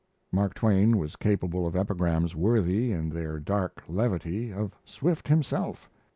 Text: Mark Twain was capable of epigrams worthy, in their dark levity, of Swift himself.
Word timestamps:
Mark 0.31 0.55
Twain 0.55 0.97
was 0.97 1.15
capable 1.15 1.67
of 1.67 1.75
epigrams 1.75 2.35
worthy, 2.35 2.91
in 2.91 3.07
their 3.09 3.39
dark 3.39 3.83
levity, 3.87 4.51
of 4.51 4.75
Swift 4.83 5.27
himself. 5.27 5.91